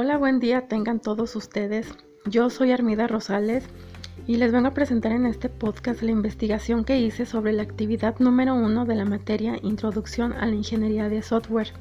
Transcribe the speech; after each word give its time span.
Hola, 0.00 0.16
buen 0.16 0.38
día 0.38 0.68
tengan 0.68 1.00
todos 1.00 1.34
ustedes. 1.34 1.92
Yo 2.24 2.50
soy 2.50 2.70
Armida 2.70 3.08
Rosales 3.08 3.64
y 4.28 4.36
les 4.36 4.52
vengo 4.52 4.68
a 4.68 4.72
presentar 4.72 5.10
en 5.10 5.26
este 5.26 5.48
podcast 5.48 6.02
la 6.02 6.12
investigación 6.12 6.84
que 6.84 7.00
hice 7.00 7.26
sobre 7.26 7.50
la 7.50 7.64
actividad 7.64 8.16
número 8.20 8.54
uno 8.54 8.86
de 8.86 8.94
la 8.94 9.04
materia 9.04 9.58
Introducción 9.60 10.34
a 10.34 10.46
la 10.46 10.54
Ingeniería 10.54 11.08
de 11.08 11.20
Software. 11.22 11.72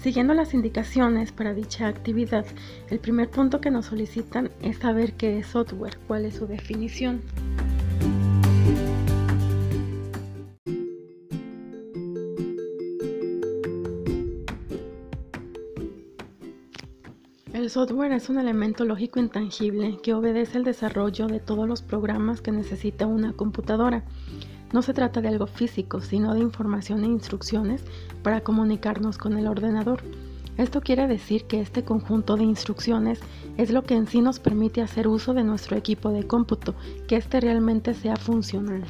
Siguiendo 0.00 0.32
las 0.32 0.54
indicaciones 0.54 1.32
para 1.32 1.52
dicha 1.52 1.86
actividad, 1.86 2.46
el 2.88 2.98
primer 2.98 3.28
punto 3.28 3.60
que 3.60 3.70
nos 3.70 3.84
solicitan 3.84 4.50
es 4.62 4.78
saber 4.78 5.12
qué 5.12 5.38
es 5.38 5.46
software, 5.48 5.98
cuál 6.06 6.24
es 6.24 6.36
su 6.36 6.46
definición. 6.46 7.20
El 17.64 17.70
software 17.70 18.12
es 18.12 18.28
un 18.28 18.38
elemento 18.38 18.84
lógico 18.84 19.18
intangible 19.20 19.96
que 20.02 20.12
obedece 20.12 20.58
al 20.58 20.64
desarrollo 20.64 21.28
de 21.28 21.40
todos 21.40 21.66
los 21.66 21.80
programas 21.80 22.42
que 22.42 22.52
necesita 22.52 23.06
una 23.06 23.32
computadora. 23.32 24.04
No 24.74 24.82
se 24.82 24.92
trata 24.92 25.22
de 25.22 25.28
algo 25.28 25.46
físico, 25.46 26.02
sino 26.02 26.34
de 26.34 26.40
información 26.40 27.04
e 27.04 27.06
instrucciones 27.06 27.82
para 28.22 28.42
comunicarnos 28.42 29.16
con 29.16 29.38
el 29.38 29.46
ordenador. 29.46 30.02
Esto 30.58 30.82
quiere 30.82 31.08
decir 31.08 31.44
que 31.44 31.62
este 31.62 31.84
conjunto 31.84 32.36
de 32.36 32.44
instrucciones 32.44 33.20
es 33.56 33.70
lo 33.70 33.82
que 33.82 33.94
en 33.94 34.08
sí 34.08 34.20
nos 34.20 34.40
permite 34.40 34.82
hacer 34.82 35.08
uso 35.08 35.32
de 35.32 35.44
nuestro 35.44 35.74
equipo 35.78 36.10
de 36.10 36.26
cómputo, 36.26 36.74
que 37.08 37.16
éste 37.16 37.40
realmente 37.40 37.94
sea 37.94 38.16
funcional. 38.16 38.84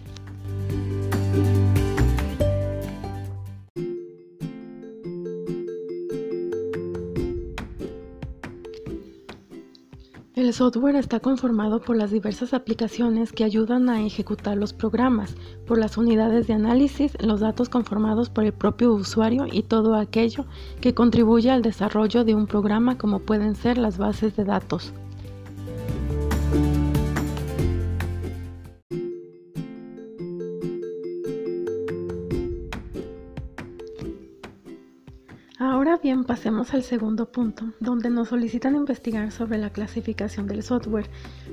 El 10.35 10.53
software 10.53 10.97
está 10.97 11.21
conformado 11.21 11.81
por 11.81 11.97
las 11.97 12.11
diversas 12.11 12.55
aplicaciones 12.55 13.31
que 13.31 13.45
ayudan 13.45 13.89
a 13.89 14.05
ejecutar 14.05 14.57
los 14.57 14.73
programas, 14.73 15.37
por 15.65 15.79
las 15.79 15.97
unidades 15.97 16.49
de 16.49 16.55
análisis, 16.55 17.17
los 17.21 17.39
datos 17.39 17.69
conformados 17.69 18.31
por 18.31 18.43
el 18.43 18.53
propio 18.53 18.93
usuario 18.95 19.47
y 19.49 19.63
todo 19.63 19.95
aquello 19.95 20.45
que 20.81 20.93
contribuye 20.93 21.53
al 21.53 21.63
desarrollo 21.63 22.25
de 22.25 22.35
un 22.35 22.49
programa 22.49 22.99
como 22.99 23.21
pueden 23.21 23.55
ser 23.55 23.79
las 23.79 23.97
bases 23.97 24.35
de 24.35 24.43
datos. 24.43 24.93
Ahora 35.67 35.97
bien, 35.97 36.25
pasemos 36.25 36.75
al 36.75 36.83
segundo 36.83 37.33
punto, 37.33 37.65
donde 37.81 38.11
nos 38.11 38.29
solicitan 38.29 38.77
investigar 38.77 39.33
sobre 39.33 39.57
la 39.57 39.71
clasificación 39.71 40.47
del 40.47 40.63
software, 40.63 41.09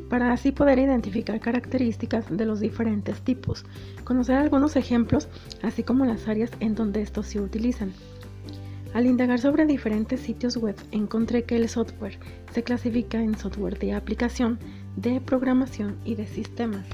para 0.09 0.34
así 0.34 0.52
poder 0.52 0.80
identificar 0.80 1.40
características 1.40 2.26
de 2.30 2.45
los 2.45 2.59
diferentes 2.59 3.22
tipos, 3.22 3.64
conocer 4.03 4.36
algunos 4.36 4.76
ejemplos, 4.76 5.30
así 5.62 5.84
como 5.84 6.03
las 6.03 6.28
áreas 6.28 6.52
en 6.59 6.76
donde 6.76 7.02
estos 7.02 7.28
se 7.28 7.40
utilizan. 7.40 7.94
Al 8.94 9.06
indagar 9.06 9.40
sobre 9.40 9.66
diferentes 9.66 10.20
sitios 10.20 10.58
web, 10.58 10.75
encontré 10.92 11.46
que 11.46 11.56
el 11.56 11.70
software 11.70 12.20
se 12.53 12.64
clasifica 12.64 13.23
en 13.23 13.38
software 13.38 13.80
de 13.80 13.94
aplicación, 13.94 14.59
de 14.98 15.22
programación 15.22 15.96
y 16.03 16.16
de 16.16 16.28
sistemas. 16.28 16.86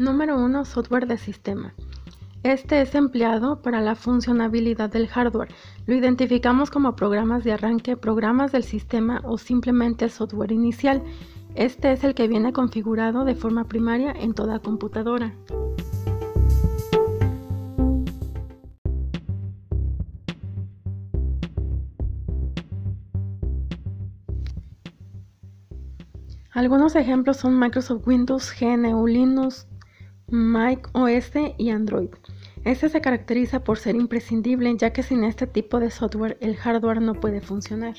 Número 0.00 0.42
1. 0.42 0.64
Software 0.64 1.06
de 1.06 1.18
sistema. 1.18 1.74
Este 2.42 2.80
es 2.80 2.94
empleado 2.94 3.60
para 3.60 3.82
la 3.82 3.94
funcionabilidad 3.94 4.88
del 4.88 5.08
hardware. 5.08 5.52
Lo 5.84 5.94
identificamos 5.94 6.70
como 6.70 6.96
programas 6.96 7.44
de 7.44 7.52
arranque, 7.52 7.98
programas 7.98 8.50
del 8.50 8.62
sistema 8.64 9.20
o 9.24 9.36
simplemente 9.36 10.08
software 10.08 10.52
inicial. 10.52 11.02
Este 11.54 11.92
es 11.92 12.02
el 12.02 12.14
que 12.14 12.28
viene 12.28 12.54
configurado 12.54 13.26
de 13.26 13.34
forma 13.34 13.64
primaria 13.64 14.12
en 14.12 14.32
toda 14.32 14.60
computadora. 14.60 15.34
Algunos 26.52 26.96
ejemplos 26.96 27.36
son 27.36 27.58
Microsoft 27.58 28.06
Windows, 28.06 28.50
GNU 28.58 29.06
Linux, 29.06 29.66
Mac 30.30 30.88
OS 30.92 31.32
y 31.58 31.70
Android. 31.70 32.10
Este 32.64 32.88
se 32.88 33.00
caracteriza 33.00 33.64
por 33.64 33.78
ser 33.78 33.96
imprescindible 33.96 34.76
ya 34.76 34.92
que 34.92 35.02
sin 35.02 35.24
este 35.24 35.46
tipo 35.46 35.80
de 35.80 35.90
software 35.90 36.36
el 36.40 36.56
hardware 36.56 37.00
no 37.00 37.14
puede 37.14 37.40
funcionar. 37.40 37.96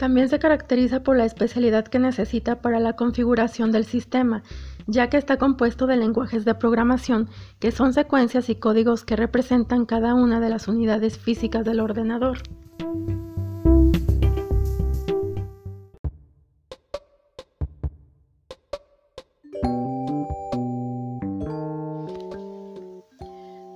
También 0.00 0.30
se 0.30 0.38
caracteriza 0.38 1.02
por 1.02 1.18
la 1.18 1.26
especialidad 1.26 1.86
que 1.86 1.98
necesita 1.98 2.62
para 2.62 2.80
la 2.80 2.94
configuración 2.94 3.70
del 3.70 3.84
sistema, 3.84 4.42
ya 4.90 5.08
que 5.08 5.16
está 5.16 5.36
compuesto 5.36 5.86
de 5.86 5.96
lenguajes 5.96 6.44
de 6.44 6.54
programación, 6.54 7.28
que 7.60 7.70
son 7.70 7.92
secuencias 7.92 8.48
y 8.48 8.56
códigos 8.56 9.04
que 9.04 9.14
representan 9.14 9.86
cada 9.86 10.14
una 10.14 10.40
de 10.40 10.48
las 10.48 10.66
unidades 10.66 11.16
físicas 11.16 11.64
del 11.64 11.80
ordenador. 11.80 12.38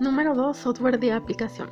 Número 0.01 0.35
2. 0.35 0.57
Software 0.57 0.99
de 0.99 1.13
aplicación. 1.13 1.71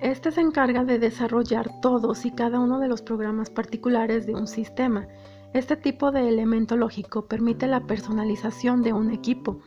Este 0.00 0.30
se 0.30 0.40
encarga 0.40 0.84
de 0.84 0.98
desarrollar 0.98 1.80
todos 1.82 2.24
y 2.24 2.30
cada 2.30 2.58
uno 2.58 2.78
de 2.78 2.88
los 2.88 3.02
programas 3.02 3.50
particulares 3.50 4.26
de 4.26 4.34
un 4.34 4.46
sistema, 4.46 5.06
este 5.54 5.76
tipo 5.76 6.12
de 6.12 6.28
elemento 6.28 6.76
lógico 6.76 7.26
permite 7.26 7.66
la 7.66 7.80
personalización 7.80 8.82
de 8.82 8.92
un 8.92 9.10
equipo. 9.10 9.60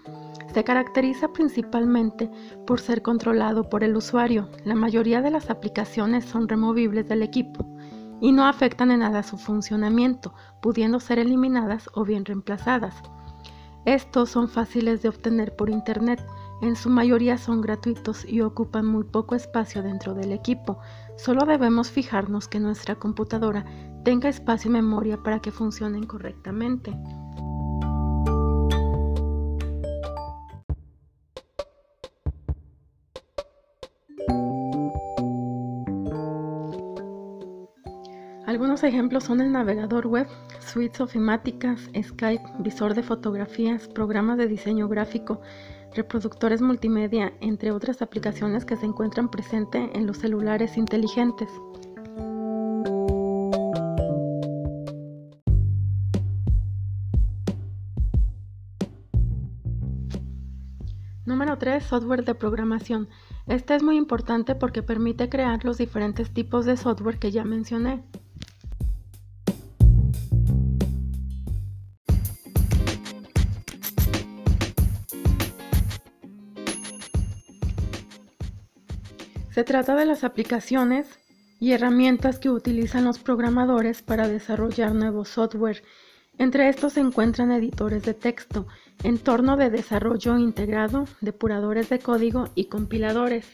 Se 0.53 0.63
caracteriza 0.63 1.33
principalmente 1.33 2.29
por 2.67 2.79
ser 2.79 3.01
controlado 3.01 3.69
por 3.69 3.83
el 3.83 3.95
usuario. 3.95 4.49
La 4.63 4.75
mayoría 4.75 5.21
de 5.21 5.31
las 5.31 5.49
aplicaciones 5.49 6.25
son 6.25 6.47
removibles 6.47 7.07
del 7.07 7.23
equipo 7.23 7.65
y 8.19 8.31
no 8.31 8.45
afectan 8.45 8.91
en 8.91 8.99
nada 8.99 9.23
su 9.23 9.37
funcionamiento, 9.37 10.33
pudiendo 10.61 10.99
ser 10.99 11.17
eliminadas 11.17 11.89
o 11.93 12.05
bien 12.05 12.25
reemplazadas. 12.25 12.95
Estos 13.85 14.29
son 14.29 14.47
fáciles 14.47 15.01
de 15.01 15.09
obtener 15.09 15.55
por 15.55 15.71
Internet, 15.71 16.23
en 16.61 16.75
su 16.75 16.89
mayoría 16.89 17.37
son 17.37 17.61
gratuitos 17.61 18.23
y 18.25 18.41
ocupan 18.41 18.85
muy 18.85 19.03
poco 19.03 19.35
espacio 19.35 19.81
dentro 19.81 20.13
del 20.13 20.31
equipo. 20.31 20.79
Solo 21.17 21.45
debemos 21.45 21.89
fijarnos 21.89 22.47
que 22.47 22.59
nuestra 22.59 22.95
computadora 22.95 23.65
tenga 24.03 24.29
espacio 24.29 24.69
y 24.69 24.73
memoria 24.73 25.17
para 25.17 25.39
que 25.39 25.51
funcionen 25.51 26.05
correctamente. 26.05 26.95
Algunos 38.51 38.83
ejemplos 38.83 39.23
son 39.23 39.39
el 39.39 39.51
navegador 39.51 40.07
web, 40.07 40.27
suites 40.59 40.99
ofimáticas, 40.99 41.89
Skype, 41.99 42.43
visor 42.59 42.93
de 42.93 43.01
fotografías, 43.01 43.87
programas 43.87 44.37
de 44.37 44.47
diseño 44.47 44.89
gráfico, 44.89 45.39
reproductores 45.93 46.61
multimedia, 46.61 47.33
entre 47.41 47.71
otras 47.71 48.01
aplicaciones 48.01 48.65
que 48.65 48.77
se 48.77 48.85
encuentran 48.85 49.29
presentes 49.29 49.89
en 49.93 50.07
los 50.07 50.17
celulares 50.17 50.77
inteligentes. 50.77 51.49
Número 61.25 61.57
3. 61.57 61.83
Software 61.83 62.25
de 62.25 62.35
programación. 62.35 63.07
Este 63.47 63.75
es 63.75 63.83
muy 63.83 63.95
importante 63.95 64.55
porque 64.55 64.83
permite 64.83 65.29
crear 65.29 65.63
los 65.63 65.77
diferentes 65.77 66.31
tipos 66.31 66.65
de 66.65 66.77
software 66.77 67.19
que 67.19 67.31
ya 67.31 67.43
mencioné. 67.43 68.03
Se 79.61 79.65
trata 79.65 79.93
de 79.93 80.07
las 80.07 80.23
aplicaciones 80.23 81.05
y 81.59 81.73
herramientas 81.73 82.39
que 82.39 82.49
utilizan 82.49 83.03
los 83.03 83.19
programadores 83.19 84.01
para 84.01 84.27
desarrollar 84.27 84.95
nuevo 84.95 85.23
software. 85.23 85.83
Entre 86.39 86.67
estos 86.67 86.93
se 86.93 87.01
encuentran 87.01 87.51
editores 87.51 88.01
de 88.01 88.15
texto, 88.15 88.65
entorno 89.03 89.57
de 89.57 89.69
desarrollo 89.69 90.39
integrado, 90.39 91.05
depuradores 91.21 91.89
de 91.89 91.99
código 91.99 92.49
y 92.55 92.69
compiladores. 92.69 93.45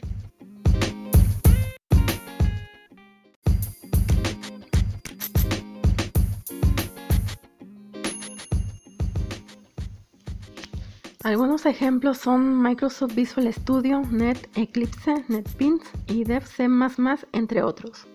Algunos 11.28 11.66
ejemplos 11.66 12.20
son 12.20 12.62
Microsoft 12.62 13.14
Visual 13.14 13.54
Studio, 13.54 14.02
Net, 14.12 14.38
Eclipse, 14.56 15.26
NetBeans 15.28 15.84
y 16.08 16.24
DevC++, 16.24 16.70
entre 17.34 17.64
otros. 17.64 18.08